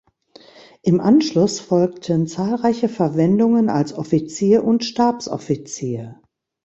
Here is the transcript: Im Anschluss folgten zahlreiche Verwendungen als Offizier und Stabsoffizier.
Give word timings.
Im 0.81 0.99
Anschluss 0.99 1.59
folgten 1.59 2.25
zahlreiche 2.25 2.89
Verwendungen 2.89 3.69
als 3.69 3.93
Offizier 3.93 4.63
und 4.63 4.83
Stabsoffizier. 4.83 6.19